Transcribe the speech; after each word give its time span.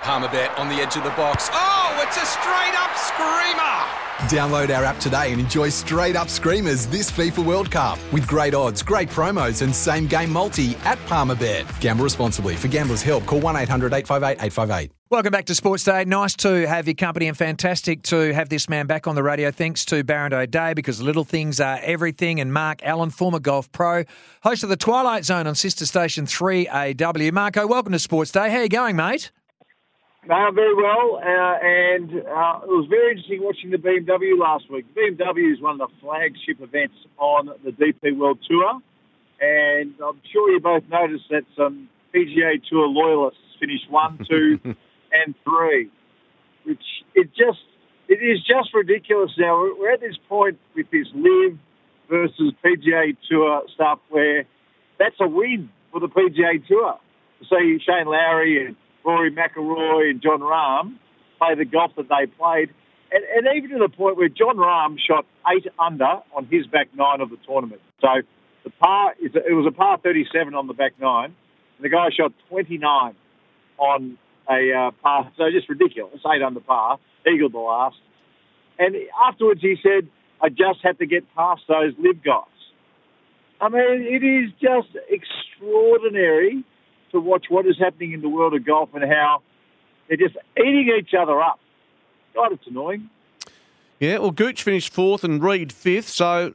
Palmerbet 0.00 0.56
on 0.58 0.68
the 0.68 0.76
edge 0.76 0.96
of 0.96 1.02
the 1.02 1.10
box. 1.10 1.50
Oh, 1.52 2.04
it's 2.06 2.16
a 2.16 2.24
straight 2.24 2.74
up 2.78 2.96
screamer! 2.96 3.98
Download 4.28 4.74
our 4.76 4.84
app 4.84 4.98
today 4.98 5.32
and 5.32 5.40
enjoy 5.40 5.68
straight 5.68 6.16
up 6.16 6.28
screamers 6.28 6.86
this 6.86 7.10
FIFA 7.10 7.44
World 7.44 7.70
Cup 7.70 7.98
with 8.12 8.26
great 8.26 8.54
odds, 8.54 8.82
great 8.82 9.08
promos, 9.08 9.62
and 9.62 9.74
same 9.74 10.06
game 10.06 10.30
multi 10.32 10.76
at 10.84 10.98
Palmerbet. 11.06 11.80
Gamble 11.80 12.04
responsibly. 12.04 12.54
For 12.54 12.68
gamblers' 12.68 13.02
help, 13.02 13.26
call 13.26 13.40
1 13.40 13.56
800 13.56 13.92
858 13.92 14.44
858. 14.44 14.92
Welcome 15.10 15.30
back 15.32 15.46
to 15.46 15.54
Sports 15.54 15.84
Day. 15.84 16.04
Nice 16.04 16.36
to 16.36 16.66
have 16.68 16.86
your 16.86 16.94
company 16.94 17.26
and 17.26 17.36
fantastic 17.36 18.02
to 18.04 18.32
have 18.34 18.50
this 18.50 18.68
man 18.68 18.86
back 18.86 19.06
on 19.06 19.14
the 19.14 19.22
radio. 19.22 19.50
Thanks 19.50 19.84
to 19.86 20.04
Baron 20.04 20.32
O'Day 20.32 20.74
because 20.74 21.00
little 21.00 21.24
things 21.24 21.60
are 21.60 21.78
everything. 21.82 22.40
And 22.40 22.52
Mark 22.52 22.80
Allen, 22.82 23.10
former 23.10 23.40
golf 23.40 23.70
pro, 23.72 24.04
host 24.42 24.62
of 24.62 24.68
the 24.68 24.76
Twilight 24.76 25.24
Zone 25.24 25.46
on 25.46 25.54
Sister 25.54 25.86
Station 25.86 26.26
3AW. 26.26 27.32
Marco, 27.32 27.66
welcome 27.66 27.92
to 27.92 27.98
Sports 27.98 28.30
Day. 28.32 28.50
How 28.50 28.60
you 28.60 28.68
going, 28.68 28.96
mate? 28.96 29.32
No, 30.28 30.50
very 30.54 30.74
well, 30.74 31.16
uh, 31.16 31.56
and 31.62 32.10
uh, 32.10 32.60
it 32.60 32.68
was 32.68 32.86
very 32.90 33.12
interesting 33.12 33.42
watching 33.42 33.70
the 33.70 33.78
BMW 33.78 34.38
last 34.38 34.70
week. 34.70 34.84
BMW 34.94 35.54
is 35.54 35.58
one 35.58 35.80
of 35.80 35.88
the 35.88 35.94
flagship 36.02 36.60
events 36.60 36.96
on 37.16 37.48
the 37.64 37.70
DP 37.70 38.14
World 38.14 38.38
Tour, 38.46 38.78
and 39.40 39.94
I'm 40.06 40.20
sure 40.30 40.52
you 40.52 40.60
both 40.60 40.82
noticed 40.90 41.24
that 41.30 41.44
some 41.56 41.88
PGA 42.14 42.62
Tour 42.68 42.88
loyalists 42.88 43.40
finished 43.58 43.88
one, 43.88 44.18
two, 44.28 44.60
and 45.10 45.34
three, 45.44 45.88
which 46.64 46.84
it 47.14 47.28
just 47.28 47.64
it 48.08 48.20
is 48.22 48.40
just 48.40 48.74
ridiculous. 48.74 49.30
Now 49.38 49.62
we're 49.78 49.94
at 49.94 50.00
this 50.00 50.18
point 50.28 50.58
with 50.76 50.90
this 50.90 51.06
LIV 51.14 51.58
versus 52.10 52.52
PGA 52.62 53.16
Tour 53.30 53.62
stuff 53.74 54.00
where 54.10 54.44
that's 54.98 55.16
a 55.20 55.26
win 55.26 55.70
for 55.90 56.00
the 56.00 56.08
PGA 56.08 56.66
Tour. 56.66 56.98
To 57.38 57.44
see 57.46 57.78
Shane 57.86 58.06
Lowry 58.06 58.66
and 58.66 58.76
Rory 59.04 59.30
McIlroy 59.30 60.10
and 60.10 60.22
Jon 60.22 60.40
Rahm 60.40 60.96
play 61.38 61.54
the 61.54 61.64
golf 61.64 61.92
that 61.96 62.08
they 62.08 62.26
played. 62.26 62.70
And, 63.10 63.24
and 63.24 63.56
even 63.56 63.78
to 63.78 63.78
the 63.78 63.94
point 63.94 64.16
where 64.16 64.28
Jon 64.28 64.56
Rahm 64.56 64.96
shot 64.98 65.24
eight 65.50 65.66
under 65.78 66.20
on 66.36 66.46
his 66.50 66.66
back 66.66 66.88
nine 66.94 67.20
of 67.20 67.30
the 67.30 67.38
tournament. 67.46 67.80
So 68.00 68.08
the 68.64 68.70
par 68.70 69.14
is 69.22 69.32
it 69.34 69.54
was 69.54 69.66
a 69.66 69.74
par 69.74 69.98
37 70.02 70.54
on 70.54 70.66
the 70.66 70.74
back 70.74 70.92
nine, 71.00 71.34
and 71.76 71.84
the 71.84 71.88
guy 71.88 72.08
shot 72.14 72.32
29 72.50 73.14
on 73.78 74.18
a 74.50 74.72
uh, 74.72 74.90
par. 75.02 75.30
So 75.36 75.44
just 75.50 75.68
ridiculous, 75.68 76.20
eight 76.32 76.42
under 76.42 76.60
par, 76.60 76.98
eagled 77.26 77.52
the 77.52 77.58
last. 77.58 77.96
And 78.78 78.94
afterwards 79.26 79.62
he 79.62 79.76
said, 79.82 80.08
"I 80.42 80.50
just 80.50 80.80
had 80.82 80.98
to 80.98 81.06
get 81.06 81.24
past 81.34 81.62
those 81.66 81.94
LIV 81.98 82.22
guys." 82.22 82.44
I 83.60 83.68
mean, 83.70 84.02
it 84.02 84.22
is 84.22 84.52
just 84.60 84.96
extraordinary 85.08 86.64
to 87.12 87.20
watch 87.20 87.46
what 87.48 87.66
is 87.66 87.76
happening 87.78 88.12
in 88.12 88.20
the 88.20 88.28
world 88.28 88.54
of 88.54 88.64
golf 88.64 88.90
and 88.94 89.04
how 89.04 89.42
they're 90.08 90.16
just 90.16 90.36
eating 90.56 90.90
each 90.98 91.14
other 91.18 91.40
up. 91.40 91.60
God, 92.34 92.52
it's 92.52 92.66
annoying. 92.66 93.10
Yeah, 94.00 94.18
well, 94.18 94.30
Gooch 94.30 94.62
finished 94.62 94.92
fourth 94.92 95.24
and 95.24 95.42
Reed 95.42 95.72
fifth. 95.72 96.08
So, 96.08 96.52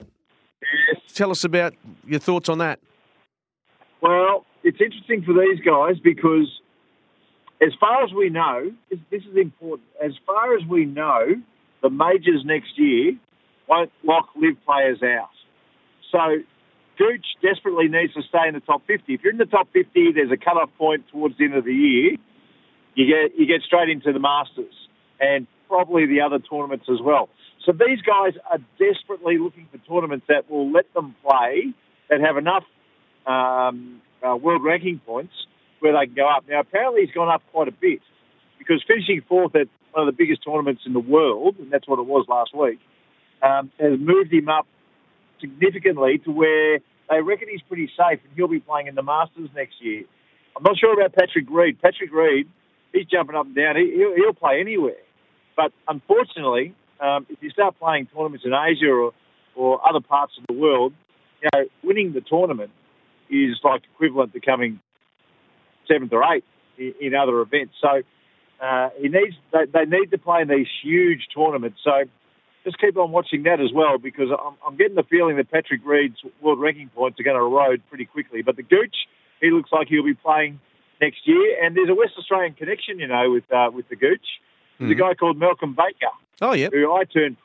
yes. 0.61 1.01
tell 1.13 1.29
us 1.29 1.44
about 1.44 1.73
your 2.05 2.19
thoughts 2.19 2.47
on 2.47 2.59
that. 2.59 2.79
Well, 4.01 4.45
it's 4.63 4.79
interesting 4.79 5.23
for 5.23 5.33
these 5.33 5.59
guys 5.59 6.00
because, 6.01 6.47
as 7.61 7.73
far 7.79 8.03
as 8.03 8.13
we 8.13 8.29
know, 8.29 8.72
this, 8.89 8.99
this 9.11 9.23
is 9.23 9.38
important. 9.38 9.88
As 10.03 10.13
far 10.25 10.57
as 10.57 10.66
we 10.67 10.85
know, 10.85 11.35
the 11.81 11.89
majors 11.89 12.44
next 12.45 12.78
year 12.78 13.13
won't 13.67 13.91
lock 14.03 14.29
LIV 14.35 14.57
players 14.66 15.03
out. 15.03 15.29
So 16.11 16.38
Gooch 16.97 17.25
desperately 17.41 17.87
needs 17.87 18.13
to 18.13 18.21
stay 18.23 18.47
in 18.47 18.53
the 18.53 18.59
top 18.59 18.85
50. 18.87 19.13
If 19.13 19.21
you're 19.23 19.31
in 19.31 19.39
the 19.39 19.45
top 19.45 19.67
50, 19.73 20.11
there's 20.13 20.31
a 20.31 20.37
cut-off 20.37 20.69
point 20.77 21.05
towards 21.11 21.37
the 21.37 21.45
end 21.45 21.55
of 21.55 21.65
the 21.65 21.73
year. 21.73 22.17
You 22.95 23.05
get 23.07 23.39
you 23.39 23.47
get 23.47 23.61
straight 23.65 23.89
into 23.89 24.13
the 24.13 24.19
Masters 24.19 24.73
and 25.19 25.47
probably 25.67 26.05
the 26.05 26.21
other 26.21 26.37
tournaments 26.39 26.85
as 26.91 27.01
well. 27.01 27.29
So 27.65 27.71
these 27.71 28.01
guys 28.01 28.33
are 28.51 28.59
desperately 28.77 29.37
looking 29.37 29.67
for 29.71 29.77
tournaments 29.89 30.25
that 30.27 30.49
will 30.49 30.71
let 30.71 30.91
them 30.93 31.15
play, 31.23 31.73
that 32.09 32.19
have 32.19 32.37
enough 32.37 32.63
um, 33.25 34.01
uh, 34.21 34.35
world 34.35 34.63
ranking 34.63 34.99
points 34.99 35.33
where 35.79 35.93
they 35.93 36.05
can 36.05 36.15
go 36.15 36.27
up. 36.27 36.45
Now, 36.47 36.59
apparently 36.59 37.01
he's 37.05 37.13
gone 37.15 37.29
up 37.29 37.41
quite 37.51 37.67
a 37.67 37.71
bit 37.71 38.01
because 38.59 38.83
finishing 38.87 39.21
fourth 39.27 39.55
at 39.55 39.67
one 39.91 40.07
of 40.07 40.13
the 40.13 40.17
biggest 40.17 40.43
tournaments 40.43 40.83
in 40.85 40.93
the 40.93 40.99
world, 40.99 41.55
and 41.59 41.71
that's 41.71 41.87
what 41.87 41.99
it 41.99 42.05
was 42.05 42.25
last 42.27 42.55
week, 42.55 42.79
um, 43.41 43.71
has 43.79 43.99
moved 43.99 44.33
him 44.33 44.49
up 44.49 44.67
significantly 45.43 46.19
to 46.19 46.31
where 46.31 46.79
they 47.09 47.21
reckon 47.21 47.49
he's 47.51 47.61
pretty 47.67 47.87
safe 47.87 48.19
and 48.23 48.33
he'll 48.35 48.47
be 48.47 48.61
playing 48.61 48.87
in 48.87 48.95
the 48.95 49.03
Masters 49.03 49.49
next 49.53 49.75
year. 49.81 50.03
I'm 50.55 50.63
not 50.63 50.77
sure 50.77 50.93
about 50.93 51.13
Patrick 51.13 51.49
Reed. 51.49 51.81
Patrick 51.81 52.13
Reed, 52.13 52.47
he's 52.93 53.05
jumping 53.07 53.35
up 53.35 53.47
and 53.47 53.55
down. 53.55 53.75
He, 53.75 53.91
will 53.97 54.15
he'll 54.15 54.33
play 54.33 54.59
anywhere. 54.61 55.01
But 55.57 55.73
unfortunately, 55.87 56.73
um, 56.99 57.25
if 57.29 57.37
you 57.41 57.49
start 57.49 57.77
playing 57.77 58.07
tournaments 58.15 58.45
in 58.45 58.53
Asia 58.53 58.89
or, 58.89 59.11
or 59.55 59.87
other 59.87 59.99
parts 59.99 60.33
of 60.37 60.45
the 60.47 60.53
world, 60.53 60.93
you 61.41 61.49
know, 61.53 61.65
winning 61.83 62.13
the 62.13 62.21
tournament 62.21 62.71
is 63.29 63.59
like 63.63 63.81
equivalent 63.93 64.33
to 64.33 64.39
coming 64.39 64.79
seventh 65.91 66.13
or 66.13 66.23
eighth 66.33 66.45
in, 66.77 66.93
in 67.01 67.15
other 67.15 67.41
events. 67.41 67.73
So 67.81 68.01
uh, 68.63 68.89
he 68.97 69.09
needs 69.09 69.35
they, 69.51 69.65
they 69.65 69.85
need 69.85 70.11
to 70.11 70.17
play 70.17 70.41
in 70.41 70.47
these 70.47 70.67
huge 70.81 71.27
tournaments. 71.35 71.79
So 71.83 72.03
just 72.63 72.79
keep 72.79 72.97
on 72.97 73.12
watching 73.12 73.44
that 73.44 73.59
as 73.59 73.72
well 73.74 73.97
because 73.97 74.29
I'm, 74.31 74.56
I'm 74.66 74.78
getting 74.78 74.96
the 74.96 75.03
feeling 75.03 75.38
that 75.38 75.51
Patrick 75.51 75.81
Reed's 75.85 76.18
world 76.41 76.59
ranking 76.59 76.90
points 76.90 77.19
are 77.19 77.24
going 77.24 77.38
to 77.38 77.44
erode 77.44 77.81
pretty 77.90 78.06
quickly. 78.06 78.41
But 78.41 78.56
the 78.56 78.63
Gooch, 78.63 78.96
he 79.41 79.51
looks 79.51 79.72
like 79.72 79.88
he'll 79.88 80.03
be 80.03 80.13
playing 80.13 80.59
next 81.02 81.19
year. 81.25 81.63
And 81.63 81.75
there's 81.75 81.90
a 81.90 81.96
West 81.96 82.13
Australian 82.18 82.53
connection, 82.53 83.00
you 83.00 83.07
know, 83.07 83.31
with 83.31 83.52
uh, 83.52 83.69
with 83.73 83.90
the 83.90 83.96
Gooch. 83.96 84.25
There's 84.79 84.91
mm. 84.91 84.96
a 84.96 85.00
guy 85.00 85.13
called 85.13 85.38
Malcolm 85.38 85.75
Baker. 85.75 86.12
Oh, 86.41 86.53
yeah. 86.53 86.69
Who 86.72 86.91
I 86.91 87.03
turned 87.03 87.38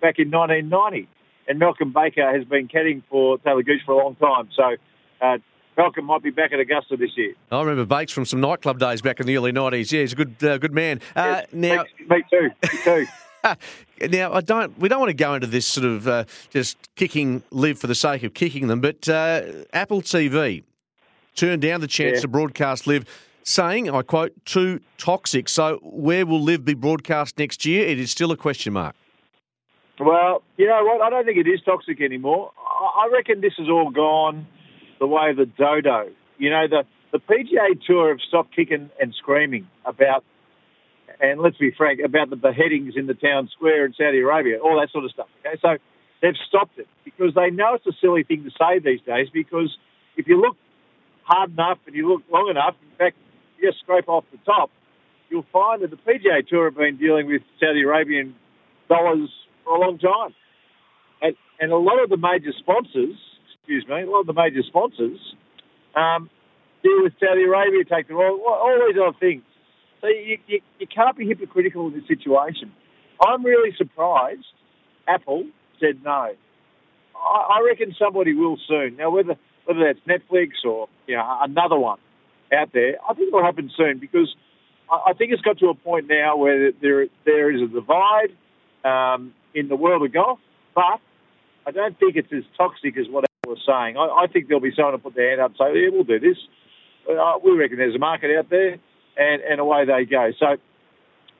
back 0.00 0.18
in 0.18 0.30
1990. 0.30 1.08
And 1.48 1.58
Malcolm 1.58 1.92
Baker 1.92 2.30
has 2.30 2.44
been 2.44 2.68
caddying 2.68 3.02
for 3.08 3.38
Talor 3.38 3.64
Gooch 3.64 3.80
for 3.84 3.92
a 3.92 4.04
long 4.04 4.16
time. 4.16 4.48
So 4.54 4.76
uh, 5.20 5.38
Malcolm 5.76 6.06
might 6.06 6.22
be 6.22 6.30
back 6.30 6.52
at 6.52 6.60
Augusta 6.60 6.96
this 6.96 7.10
year. 7.16 7.34
I 7.52 7.60
remember 7.60 7.84
Bakes 7.84 8.12
from 8.12 8.24
some 8.24 8.40
nightclub 8.40 8.78
days 8.78 9.02
back 9.02 9.20
in 9.20 9.26
the 9.26 9.36
early 9.36 9.52
90s. 9.52 9.92
Yeah, 9.92 10.00
he's 10.00 10.12
a 10.12 10.16
good 10.16 10.42
uh, 10.42 10.58
good 10.58 10.72
man. 10.72 11.00
Uh, 11.14 11.42
yes, 11.42 11.46
now, 11.52 11.84
me 12.08 12.24
too. 12.30 12.50
Me 12.62 12.78
too. 12.82 13.06
now, 14.10 14.32
I 14.32 14.40
don't. 14.40 14.78
We 14.78 14.88
don't 14.88 15.00
want 15.00 15.10
to 15.10 15.14
go 15.14 15.34
into 15.34 15.46
this 15.46 15.66
sort 15.66 15.86
of 15.86 16.08
uh, 16.08 16.24
just 16.50 16.76
kicking 16.96 17.42
LIV 17.50 17.78
for 17.78 17.86
the 17.86 17.94
sake 17.94 18.22
of 18.22 18.34
kicking 18.34 18.68
them, 18.68 18.80
but 18.80 19.08
uh, 19.08 19.42
Apple 19.72 20.02
TV 20.02 20.62
turned 21.34 21.62
down 21.62 21.80
the 21.80 21.86
chance 21.86 22.16
Yeah. 22.16 22.20
to 22.22 22.28
broadcast 22.28 22.86
LIV, 22.86 23.04
saying, 23.42 23.90
"I 23.90 24.02
quote, 24.02 24.32
too 24.44 24.80
toxic." 24.98 25.48
So, 25.48 25.78
where 25.82 26.26
will 26.26 26.42
LIV 26.42 26.64
be 26.64 26.74
broadcast 26.74 27.38
next 27.38 27.64
year? 27.66 27.86
It 27.86 27.98
is 27.98 28.10
still 28.10 28.32
a 28.32 28.36
question 28.36 28.72
mark. 28.72 28.94
Well, 29.98 30.42
you 30.58 30.66
know 30.66 30.84
what? 30.84 31.00
I 31.00 31.08
don't 31.08 31.24
think 31.24 31.38
it 31.38 31.48
is 31.48 31.60
toxic 31.64 32.00
anymore. 32.02 32.52
I 32.58 33.08
reckon 33.10 33.40
this 33.40 33.54
has 33.56 33.68
all 33.68 33.90
gone 33.90 34.46
the 34.98 35.06
way 35.06 35.30
of 35.30 35.36
the 35.36 35.46
dodo. 35.46 36.10
You 36.38 36.50
know, 36.50 36.66
the, 36.68 36.84
the 37.12 37.18
PGA 37.18 37.80
Tour 37.86 38.10
have 38.10 38.20
stopped 38.20 38.54
kicking 38.54 38.90
and 39.00 39.14
screaming 39.14 39.66
about, 39.86 40.22
and 41.20 41.40
let's 41.40 41.56
be 41.56 41.70
frank, 41.70 42.00
about 42.04 42.30
the 42.30 42.36
beheadings 42.36 42.94
in 42.96 43.06
the 43.06 43.14
town 43.14 43.48
square 43.52 43.84
in 43.84 43.94
Saudi 43.94 44.20
Arabia, 44.20 44.58
all 44.58 44.78
that 44.80 44.90
sort 44.90 45.04
of 45.04 45.10
stuff. 45.10 45.28
Okay, 45.40 45.58
so 45.60 45.76
they've 46.22 46.36
stopped 46.48 46.78
it 46.78 46.88
because 47.04 47.34
they 47.34 47.50
know 47.50 47.74
it's 47.74 47.86
a 47.86 47.96
silly 48.00 48.22
thing 48.22 48.44
to 48.44 48.50
say 48.50 48.78
these 48.78 49.00
days. 49.06 49.28
Because 49.32 49.76
if 50.16 50.26
you 50.26 50.40
look 50.40 50.56
hard 51.24 51.52
enough 51.52 51.78
and 51.86 51.94
you 51.94 52.08
look 52.08 52.22
long 52.30 52.48
enough, 52.50 52.74
in 52.82 52.96
fact, 52.98 53.16
you 53.58 53.70
just 53.70 53.82
scrape 53.82 54.08
off 54.08 54.24
the 54.32 54.38
top, 54.44 54.70
you'll 55.30 55.46
find 55.52 55.82
that 55.82 55.90
the 55.90 55.96
PGA 55.96 56.46
Tour 56.46 56.66
have 56.66 56.76
been 56.76 56.96
dealing 56.96 57.26
with 57.26 57.42
Saudi 57.60 57.82
Arabian 57.82 58.34
dollars 58.88 59.30
for 59.64 59.76
a 59.76 59.80
long 59.80 59.98
time. 59.98 60.34
And, 61.22 61.36
and 61.60 61.72
a 61.72 61.76
lot 61.76 62.02
of 62.02 62.10
the 62.10 62.16
major 62.16 62.52
sponsors, 62.58 63.16
excuse 63.58 63.86
me, 63.88 64.02
a 64.02 64.10
lot 64.10 64.20
of 64.20 64.26
the 64.26 64.34
major 64.34 64.62
sponsors 64.62 65.18
um, 65.96 66.30
deal 66.82 67.02
with 67.02 67.14
Saudi 67.18 67.42
Arabia, 67.42 67.84
take 67.84 68.08
the 68.08 68.14
all, 68.14 68.40
all 68.46 68.86
these 68.86 69.00
other 69.00 69.16
things. 69.18 69.42
So 70.00 70.08
you, 70.08 70.38
you, 70.46 70.60
you 70.78 70.86
can't 70.86 71.16
be 71.16 71.26
hypocritical 71.26 71.88
in 71.88 71.94
this 71.94 72.06
situation. 72.06 72.72
I'm 73.24 73.44
really 73.44 73.74
surprised 73.76 74.44
Apple 75.08 75.44
said 75.80 76.02
no. 76.04 76.34
I, 77.14 77.58
I 77.58 77.62
reckon 77.64 77.94
somebody 77.98 78.34
will 78.34 78.58
soon. 78.68 78.96
Now, 78.96 79.10
whether 79.10 79.36
whether 79.64 79.80
that's 79.84 79.98
Netflix 80.06 80.64
or 80.64 80.88
you 81.06 81.16
know 81.16 81.38
another 81.42 81.78
one 81.78 81.98
out 82.52 82.72
there, 82.72 82.96
I 83.08 83.14
think 83.14 83.28
it'll 83.28 83.42
happen 83.42 83.70
soon 83.76 83.98
because 83.98 84.34
I, 84.90 85.10
I 85.10 85.12
think 85.14 85.32
it's 85.32 85.42
got 85.42 85.58
to 85.58 85.68
a 85.68 85.74
point 85.74 86.06
now 86.08 86.36
where 86.36 86.72
there 86.72 87.06
there 87.24 87.50
is 87.50 87.62
a 87.62 87.66
divide 87.66 88.36
um, 88.84 89.34
in 89.54 89.68
the 89.68 89.76
world 89.76 90.04
of 90.04 90.12
golf, 90.12 90.38
but 90.74 91.00
I 91.66 91.70
don't 91.72 91.98
think 91.98 92.16
it's 92.16 92.32
as 92.32 92.44
toxic 92.56 92.96
as 92.96 93.06
what 93.08 93.24
Apple 93.24 93.54
was 93.54 93.62
saying. 93.66 93.96
I, 93.96 94.24
I 94.24 94.26
think 94.32 94.48
there'll 94.48 94.60
be 94.60 94.72
someone 94.76 94.92
to 94.92 94.98
put 94.98 95.14
their 95.14 95.30
hand 95.30 95.40
up 95.40 95.52
and 95.52 95.58
say, 95.58 95.80
yeah, 95.80 95.88
we'll 95.90 96.04
do 96.04 96.20
this. 96.20 96.38
Uh, 97.10 97.38
we 97.42 97.52
reckon 97.52 97.78
there's 97.78 97.94
a 97.94 97.98
market 97.98 98.36
out 98.36 98.50
there, 98.50 98.78
and, 99.16 99.42
and 99.42 99.60
away 99.60 99.84
they 99.84 100.04
go. 100.04 100.30
So 100.38 100.56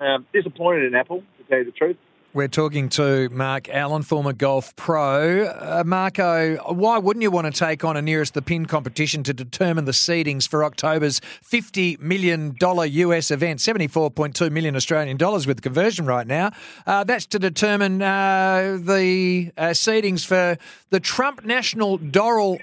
um, 0.05 0.27
disappointed 0.33 0.85
in 0.85 0.95
Apple, 0.95 1.23
to 1.39 1.45
tell 1.49 1.59
you 1.59 1.65
the 1.65 1.73
truth. 1.73 1.97
We're 2.37 2.49
talking 2.49 2.91
to 2.91 3.31
Mark 3.31 3.71
Allen, 3.71 4.03
former 4.03 4.35
golf 4.35 4.77
pro. 4.77 5.47
Uh, 5.47 5.85
Marco, 5.87 6.57
why 6.71 6.99
wouldn't 6.99 7.23
you 7.23 7.31
want 7.31 7.47
to 7.47 7.51
take 7.51 7.83
on 7.83 7.97
a 7.97 8.03
nearest 8.03 8.35
the 8.35 8.43
pin 8.43 8.67
competition 8.67 9.23
to 9.23 9.33
determine 9.33 9.87
the 9.87 9.93
seedings 9.93 10.47
for 10.47 10.63
October's 10.63 11.23
$50 11.51 11.99
million 11.99 12.55
US 12.61 13.31
event, 13.31 13.61
74.2 13.61 14.53
million 14.53 14.77
Australian 14.77 15.17
dollars 15.17 15.47
with 15.47 15.63
conversion 15.63 16.05
right 16.05 16.27
now? 16.27 16.51
Uh, 16.87 17.05
that's 17.05 17.25
to 17.25 17.39
determine 17.39 18.03
uh, 18.03 18.77
the 18.83 19.51
uh, 19.57 19.69
seedings 19.69 20.27
for 20.27 20.59
the 20.91 21.01
Trump 21.01 21.43
National 21.43 21.99
Doral 21.99 22.59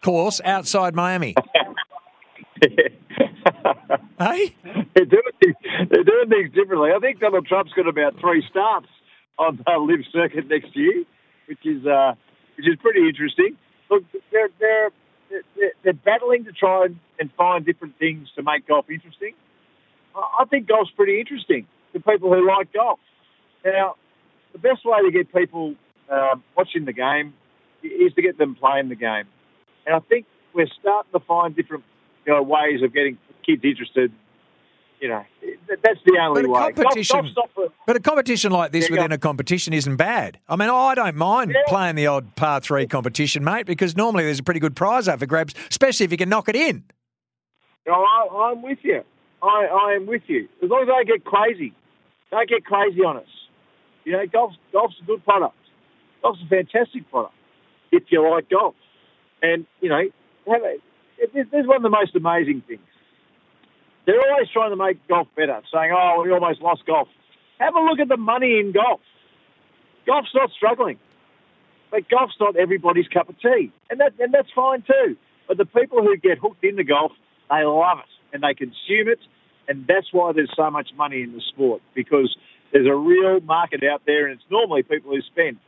course 0.00 0.40
outside 0.44 0.94
Miami. 0.94 1.34
hey? 4.18 4.54
They're 4.94 5.04
doing, 5.04 5.22
things, 5.40 5.56
they're 5.90 6.04
doing 6.04 6.28
things 6.28 6.54
differently. 6.54 6.90
I 6.94 6.98
think 6.98 7.20
Donald 7.20 7.46
Trump's 7.46 7.72
got 7.72 7.88
about 7.88 8.18
three 8.20 8.44
starts 8.50 8.88
on 9.38 9.58
the 9.64 9.72
LIV 9.72 10.06
circuit 10.12 10.48
next 10.48 10.74
year, 10.76 11.04
which 11.46 11.64
is 11.64 11.86
uh, 11.86 12.14
which 12.56 12.66
is 12.66 12.76
pretty 12.80 13.08
interesting. 13.08 13.56
Look, 13.90 14.04
they're 14.32 14.48
they're 14.58 14.90
they're, 15.30 15.72
they're 15.84 15.92
battling 15.92 16.44
to 16.44 16.52
try 16.52 16.86
and, 16.86 16.98
and 17.20 17.30
find 17.36 17.64
different 17.64 17.98
things 17.98 18.28
to 18.36 18.42
make 18.42 18.66
golf 18.66 18.86
interesting. 18.90 19.34
I 20.14 20.44
think 20.46 20.66
golf's 20.66 20.90
pretty 20.96 21.20
interesting 21.20 21.66
to 21.92 22.00
people 22.00 22.32
who 22.32 22.46
like 22.46 22.72
golf. 22.72 22.98
Now, 23.64 23.94
the 24.52 24.58
best 24.58 24.84
way 24.84 24.98
to 25.02 25.10
get 25.10 25.32
people 25.32 25.74
um, 26.10 26.42
watching 26.56 26.84
the 26.84 26.92
game 26.92 27.34
is 27.82 28.12
to 28.14 28.22
get 28.22 28.38
them 28.38 28.56
playing 28.56 28.88
the 28.88 28.96
game, 28.96 29.26
and 29.86 29.94
I 29.94 30.00
think 30.00 30.26
we're 30.54 30.66
starting 30.80 31.12
to 31.12 31.20
find 31.20 31.54
different 31.54 31.84
you 32.26 32.34
know, 32.34 32.42
ways 32.42 32.82
of 32.82 32.92
getting 32.92 33.16
kids 33.48 33.64
interested 33.64 34.12
you 35.00 35.08
know, 35.08 35.24
that's 35.82 36.00
the 36.04 36.18
only 36.20 36.42
but 36.42 36.50
way. 36.50 36.72
Competition, 36.72 37.34
but 37.86 37.96
a 37.96 38.00
competition 38.00 38.52
like 38.52 38.72
this 38.72 38.88
yeah, 38.88 38.96
within 38.96 39.12
a 39.12 39.18
competition 39.18 39.72
isn't 39.72 39.96
bad. 39.96 40.38
I 40.48 40.56
mean, 40.56 40.68
I 40.68 40.94
don't 40.94 41.16
mind 41.16 41.52
yeah. 41.52 41.62
playing 41.66 41.94
the 41.96 42.06
odd 42.06 42.34
par 42.36 42.60
three 42.60 42.86
competition, 42.86 43.44
mate, 43.44 43.66
because 43.66 43.96
normally 43.96 44.24
there's 44.24 44.40
a 44.40 44.42
pretty 44.42 44.60
good 44.60 44.74
prize 44.74 45.08
up 45.08 45.20
for 45.20 45.26
grabs, 45.26 45.54
especially 45.70 46.04
if 46.04 46.10
you 46.10 46.18
can 46.18 46.28
knock 46.28 46.48
it 46.48 46.56
in. 46.56 46.84
No, 47.86 47.94
I, 47.94 48.50
am 48.52 48.62
with 48.62 48.78
you. 48.82 49.02
I, 49.42 49.66
I 49.66 49.92
am 49.94 50.06
with 50.06 50.22
you. 50.26 50.48
As 50.62 50.68
long 50.68 50.82
as 50.82 50.88
they 50.88 50.92
don't 50.92 51.06
get 51.06 51.24
crazy, 51.24 51.72
don't 52.30 52.48
get 52.48 52.64
crazy 52.64 53.00
on 53.00 53.18
us. 53.18 53.24
You 54.04 54.12
know, 54.12 54.26
golf's, 54.26 54.56
golf's 54.72 54.96
a 55.02 55.06
good 55.06 55.24
product. 55.24 55.56
Golf's 56.22 56.40
a 56.44 56.48
fantastic 56.48 57.08
product 57.10 57.34
if 57.92 58.04
you 58.08 58.28
like 58.28 58.50
golf. 58.50 58.74
And, 59.42 59.66
you 59.80 59.88
know, 59.88 60.02
have 60.48 60.62
a, 60.62 60.76
it, 61.18 61.50
there's 61.50 61.66
one 61.66 61.76
of 61.76 61.82
the 61.82 61.90
most 61.90 62.16
amazing 62.16 62.62
things 62.66 62.82
they're 64.08 64.32
always 64.32 64.48
trying 64.48 64.70
to 64.70 64.76
make 64.76 65.06
golf 65.06 65.28
better, 65.36 65.60
saying, 65.70 65.92
oh, 65.94 66.22
we 66.24 66.32
almost 66.32 66.62
lost 66.62 66.86
golf. 66.86 67.08
Have 67.60 67.74
a 67.74 67.80
look 67.80 68.00
at 68.00 68.08
the 68.08 68.16
money 68.16 68.58
in 68.58 68.72
golf. 68.72 69.00
Golf's 70.06 70.30
not 70.34 70.48
struggling. 70.56 70.98
But 71.90 72.08
golf's 72.08 72.32
not 72.40 72.56
everybody's 72.56 73.06
cup 73.08 73.28
of 73.28 73.38
tea. 73.38 73.70
And, 73.90 74.00
that, 74.00 74.14
and 74.18 74.32
that's 74.32 74.48
fine 74.56 74.80
too. 74.80 75.18
But 75.46 75.58
the 75.58 75.66
people 75.66 76.02
who 76.02 76.16
get 76.16 76.38
hooked 76.38 76.64
into 76.64 76.84
golf, 76.84 77.12
they 77.50 77.64
love 77.64 77.98
it 77.98 78.34
and 78.34 78.42
they 78.42 78.54
consume 78.54 79.08
it. 79.08 79.20
And 79.68 79.86
that's 79.86 80.06
why 80.10 80.32
there's 80.32 80.52
so 80.56 80.70
much 80.70 80.88
money 80.96 81.20
in 81.20 81.34
the 81.34 81.42
sport 81.52 81.82
because 81.94 82.34
there's 82.72 82.86
a 82.86 82.96
real 82.96 83.40
market 83.40 83.82
out 83.84 84.02
there 84.06 84.26
and 84.26 84.40
it's 84.40 84.50
normally 84.50 84.84
people 84.84 85.10
who 85.10 85.20
spend. 85.20 85.58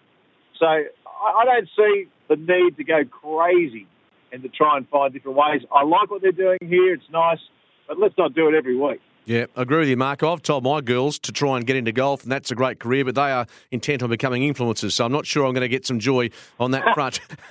So 0.59 0.65
I 0.67 1.45
don't 1.45 1.69
see 1.77 2.07
the 2.29 2.37
need 2.37 2.79
to 2.79 2.85
go 2.85 3.05
crazy 3.05 3.87
and 4.33 4.43
to 4.43 4.49
try 4.49 4.79
and 4.79 4.89
find 4.89 5.13
different 5.13 5.37
ways. 5.37 5.61
I 5.71 5.85
like 5.85 6.11
what 6.11 6.23
they're 6.23 6.33
doing 6.33 6.59
here. 6.63 6.95
It's 6.95 7.05
nice 7.13 7.41
but 7.91 7.99
let's 7.99 8.17
not 8.17 8.35
do 8.35 8.49
it 8.49 8.55
every 8.55 8.77
week. 8.77 9.01
Yeah, 9.25 9.47
I 9.57 9.63
agree 9.63 9.81
with 9.81 9.89
you, 9.89 9.97
Mark. 9.97 10.23
I've 10.23 10.43
told 10.43 10.63
my 10.63 10.81
girls 10.81 11.19
to 11.19 11.33
try 11.33 11.57
and 11.57 11.67
get 11.67 11.75
into 11.75 11.91
golf, 11.91 12.23
and 12.23 12.31
that's 12.31 12.53
a 12.53 12.55
great 12.55 12.79
career, 12.79 13.05
but 13.05 13.17
they 13.17 13.33
are 13.33 13.47
intent 13.73 14.01
on 14.05 14.11
becoming 14.11 14.43
influencers, 14.43 14.93
so 14.93 15.05
I'm 15.05 15.11
not 15.11 15.27
sure 15.27 15.45
I'm 15.45 15.53
going 15.53 15.63
to 15.63 15.69
get 15.69 15.85
some 15.85 15.99
joy 15.99 16.31
on 16.61 16.71
that 16.71 16.95
front. 16.95 17.19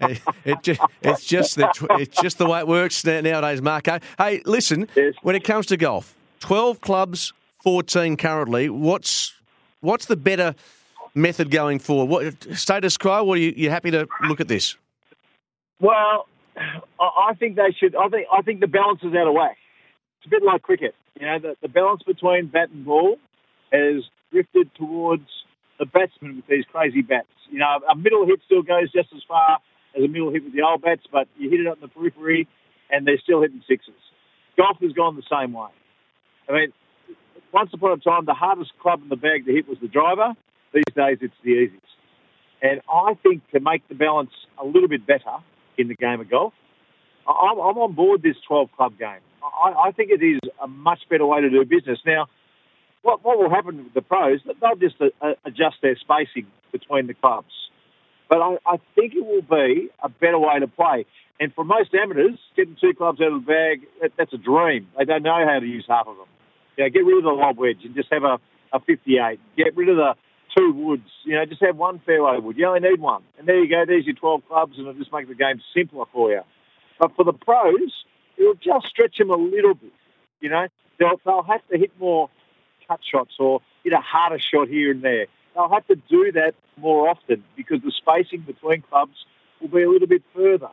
it, 0.00 0.20
it 0.44 0.62
just, 0.62 0.80
it's, 1.00 1.24
just 1.24 1.56
the, 1.56 1.70
it's 1.98 2.20
just 2.20 2.36
the 2.36 2.46
way 2.46 2.60
it 2.60 2.68
works 2.68 3.02
nowadays, 3.02 3.62
Marco. 3.62 3.94
Eh? 3.94 3.98
Hey, 4.18 4.42
listen, 4.44 4.88
yes. 4.94 5.14
when 5.22 5.34
it 5.34 5.42
comes 5.42 5.64
to 5.66 5.78
golf, 5.78 6.14
12 6.40 6.82
clubs, 6.82 7.32
14 7.62 8.18
currently. 8.18 8.68
What's 8.68 9.32
what's 9.80 10.04
the 10.04 10.16
better 10.16 10.54
method 11.14 11.50
going 11.50 11.78
forward? 11.78 12.10
What 12.10 12.58
status 12.58 12.98
quo? 12.98 13.24
Or 13.24 13.34
are 13.34 13.36
you, 13.38 13.54
you 13.56 13.70
happy 13.70 13.90
to 13.90 14.06
look 14.28 14.40
at 14.40 14.48
this? 14.48 14.76
Well, 15.80 16.26
I 17.00 17.34
think 17.38 17.56
they 17.56 17.74
should. 17.78 17.96
I 17.96 18.08
think 18.08 18.26
I 18.32 18.42
think 18.42 18.60
the 18.60 18.66
balance 18.66 19.00
is 19.02 19.14
out 19.14 19.26
of 19.26 19.34
whack. 19.34 19.56
It's 20.22 20.28
a 20.28 20.30
bit 20.30 20.44
like 20.44 20.62
cricket. 20.62 20.94
You 21.18 21.26
know, 21.26 21.38
the, 21.40 21.56
the 21.62 21.68
balance 21.68 22.02
between 22.06 22.46
bat 22.46 22.70
and 22.70 22.84
ball 22.84 23.16
has 23.72 24.04
drifted 24.30 24.70
towards 24.76 25.26
the 25.80 25.84
batsman 25.86 26.36
with 26.36 26.46
these 26.46 26.64
crazy 26.70 27.02
bats. 27.02 27.26
You 27.50 27.58
know, 27.58 27.80
a 27.90 27.96
middle 27.96 28.24
hit 28.24 28.38
still 28.46 28.62
goes 28.62 28.92
just 28.92 29.08
as 29.16 29.22
far 29.26 29.58
as 29.96 30.04
a 30.04 30.06
middle 30.06 30.30
hit 30.30 30.44
with 30.44 30.54
the 30.54 30.62
old 30.62 30.82
bats, 30.82 31.02
but 31.10 31.26
you 31.36 31.50
hit 31.50 31.58
it 31.58 31.66
in 31.66 31.74
the 31.80 31.88
periphery 31.88 32.46
and 32.88 33.04
they're 33.04 33.18
still 33.18 33.42
hitting 33.42 33.64
sixes. 33.68 33.98
Golf 34.56 34.78
has 34.80 34.92
gone 34.92 35.16
the 35.16 35.26
same 35.28 35.54
way. 35.54 35.70
I 36.48 36.52
mean, 36.52 36.72
once 37.52 37.70
upon 37.72 37.98
a 37.98 38.00
time, 38.00 38.24
the 38.24 38.34
hardest 38.34 38.70
club 38.80 39.02
in 39.02 39.08
the 39.08 39.16
bag 39.16 39.44
to 39.46 39.52
hit 39.52 39.68
was 39.68 39.78
the 39.82 39.88
driver. 39.88 40.34
These 40.72 40.84
days, 40.94 41.18
it's 41.20 41.34
the 41.42 41.50
easiest. 41.50 41.82
And 42.62 42.80
I 42.88 43.14
think 43.24 43.42
to 43.50 43.58
make 43.58 43.88
the 43.88 43.96
balance 43.96 44.30
a 44.56 44.64
little 44.64 44.88
bit 44.88 45.04
better 45.04 45.42
in 45.76 45.88
the 45.88 45.96
game 45.96 46.20
of 46.20 46.30
golf, 46.30 46.52
I'm, 47.26 47.58
I'm 47.58 47.78
on 47.78 47.92
board 47.94 48.22
this 48.22 48.36
12 48.46 48.70
club 48.76 48.98
game. 48.98 49.20
I, 49.52 49.88
I 49.88 49.92
think 49.92 50.10
it 50.10 50.24
is 50.24 50.40
a 50.60 50.66
much 50.66 51.00
better 51.10 51.26
way 51.26 51.40
to 51.40 51.50
do 51.50 51.64
business. 51.64 51.98
Now, 52.06 52.26
what, 53.02 53.24
what 53.24 53.38
will 53.38 53.50
happen 53.50 53.84
with 53.84 53.94
the 53.94 54.02
pros, 54.02 54.40
they'll 54.44 54.76
just 54.76 54.96
uh, 55.00 55.32
adjust 55.44 55.76
their 55.82 55.96
spacing 55.96 56.46
between 56.70 57.06
the 57.06 57.14
clubs. 57.14 57.52
But 58.28 58.40
I, 58.40 58.56
I 58.66 58.76
think 58.94 59.14
it 59.14 59.24
will 59.26 59.42
be 59.42 59.88
a 60.02 60.08
better 60.08 60.38
way 60.38 60.58
to 60.60 60.68
play. 60.68 61.06
And 61.38 61.52
for 61.54 61.64
most 61.64 61.92
amateurs, 61.94 62.38
getting 62.56 62.76
two 62.80 62.94
clubs 62.94 63.20
out 63.20 63.32
of 63.32 63.44
the 63.44 63.46
bag, 63.46 63.86
that, 64.00 64.12
that's 64.16 64.32
a 64.32 64.38
dream. 64.38 64.88
They 64.96 65.04
don't 65.04 65.22
know 65.22 65.44
how 65.46 65.58
to 65.58 65.66
use 65.66 65.84
half 65.88 66.06
of 66.06 66.16
them. 66.16 66.26
You 66.76 66.84
know, 66.84 66.90
get 66.90 67.00
rid 67.00 67.18
of 67.18 67.24
the 67.24 67.30
lob 67.30 67.58
wedge 67.58 67.84
and 67.84 67.94
just 67.94 68.08
have 68.12 68.22
a, 68.22 68.38
a 68.72 68.80
58. 68.80 69.40
Get 69.56 69.76
rid 69.76 69.88
of 69.88 69.96
the 69.96 70.14
two 70.56 70.72
woods. 70.72 71.08
You 71.24 71.34
know, 71.34 71.44
just 71.44 71.62
have 71.62 71.76
one 71.76 72.00
fairway 72.06 72.38
wood. 72.38 72.56
You 72.56 72.68
only 72.68 72.88
need 72.88 73.00
one. 73.00 73.22
And 73.38 73.46
there 73.46 73.62
you 73.62 73.68
go. 73.68 73.84
There's 73.86 74.06
your 74.06 74.14
12 74.14 74.42
clubs, 74.48 74.72
and 74.78 74.86
it'll 74.86 74.98
just 74.98 75.12
make 75.12 75.28
the 75.28 75.34
game 75.34 75.60
simpler 75.74 76.04
for 76.12 76.30
you. 76.30 76.42
But 76.98 77.16
for 77.16 77.24
the 77.24 77.32
pros, 77.32 77.92
it'll 78.36 78.54
just 78.54 78.86
stretch 78.86 79.18
them 79.18 79.30
a 79.30 79.36
little 79.36 79.74
bit. 79.74 79.92
You 80.40 80.50
know, 80.50 80.66
they'll, 80.98 81.20
they'll 81.24 81.42
have 81.42 81.66
to 81.68 81.78
hit 81.78 81.92
more 81.98 82.28
cut 82.88 83.00
shots 83.02 83.34
or 83.38 83.60
hit 83.84 83.92
a 83.92 84.00
harder 84.00 84.38
shot 84.38 84.68
here 84.68 84.90
and 84.90 85.02
there. 85.02 85.26
They'll 85.54 85.70
have 85.70 85.86
to 85.88 85.96
do 85.96 86.32
that 86.32 86.54
more 86.76 87.08
often 87.08 87.44
because 87.56 87.80
the 87.82 87.92
spacing 87.92 88.40
between 88.40 88.82
clubs 88.82 89.24
will 89.60 89.68
be 89.68 89.82
a 89.82 89.90
little 89.90 90.08
bit 90.08 90.22
further. 90.34 90.70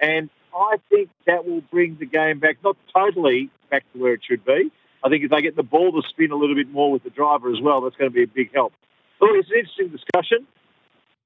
And 0.00 0.30
I 0.54 0.76
think 0.90 1.10
that 1.26 1.46
will 1.46 1.62
bring 1.70 1.96
the 1.98 2.06
game 2.06 2.38
back, 2.38 2.58
not 2.62 2.76
totally 2.94 3.50
back 3.70 3.84
to 3.92 3.98
where 3.98 4.14
it 4.14 4.20
should 4.26 4.44
be. 4.44 4.70
I 5.04 5.08
think 5.08 5.24
if 5.24 5.30
they 5.30 5.42
get 5.42 5.56
the 5.56 5.62
ball 5.62 5.92
to 5.92 6.08
spin 6.08 6.30
a 6.30 6.36
little 6.36 6.54
bit 6.54 6.70
more 6.70 6.92
with 6.92 7.02
the 7.02 7.10
driver 7.10 7.50
as 7.50 7.60
well, 7.60 7.80
that's 7.80 7.96
going 7.96 8.10
to 8.10 8.14
be 8.14 8.22
a 8.22 8.26
big 8.26 8.54
help. 8.54 8.72
Look, 9.20 9.30
it's 9.34 9.50
an 9.50 9.58
interesting 9.58 9.88
discussion 9.88 10.46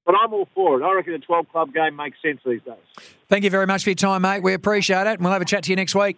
but 0.06 0.14
I'm 0.14 0.32
all 0.32 0.48
for 0.54 0.80
it. 0.80 0.84
I 0.84 0.94
reckon 0.94 1.12
a 1.12 1.18
12 1.18 1.48
club 1.50 1.74
game 1.74 1.96
makes 1.96 2.16
sense 2.22 2.40
these 2.46 2.62
days. 2.62 3.06
Thank 3.28 3.44
you 3.44 3.50
very 3.50 3.66
much 3.66 3.82
for 3.84 3.90
your 3.90 3.96
time, 3.96 4.22
mate. 4.22 4.42
We 4.42 4.54
appreciate 4.54 5.06
it, 5.06 5.14
and 5.14 5.20
we'll 5.20 5.32
have 5.32 5.42
a 5.42 5.46
chat 5.46 5.64
to 5.64 5.70
you 5.70 5.76
next 5.76 5.94
week. 5.94 6.16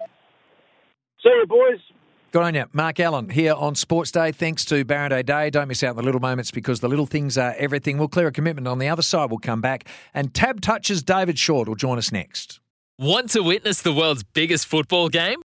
See 1.23 1.31
you, 1.31 1.47
boys. 1.47 1.81
Good 2.31 2.43
on 2.43 2.55
you. 2.55 2.67
Mark 2.75 3.01
Allen 3.01 3.31
here 3.31 3.55
on 3.55 3.75
Sports 3.75 4.11
Day. 4.11 4.33
Thanks 4.33 4.67
to 4.67 4.85
Barrenday 4.85 5.25
Day. 5.25 5.49
Don't 5.49 5.67
miss 5.67 5.83
out 5.83 5.91
on 5.91 5.97
the 5.97 6.03
little 6.03 6.21
moments 6.21 6.51
because 6.51 6.81
the 6.81 6.89
little 6.89 7.07
things 7.07 7.39
are 7.39 7.55
everything. 7.57 7.97
We'll 7.97 8.09
clear 8.09 8.27
a 8.27 8.33
commitment 8.33 8.69
on 8.69 8.79
the 8.79 8.89
other 8.89 9.01
side. 9.01 9.31
We'll 9.31 9.39
come 9.39 9.63
back. 9.63 9.89
And 10.13 10.35
TABtouch's 10.35 11.03
David 11.03 11.39
Short 11.39 11.69
will 11.69 11.75
join 11.75 11.97
us 11.97 12.13
next. 12.13 12.61
Want 12.99 13.31
to 13.31 13.43
witness 13.43 13.81
the 13.81 13.95
world's 13.95 14.25
biggest 14.25 14.67
football 14.67 15.09
game? 15.09 15.41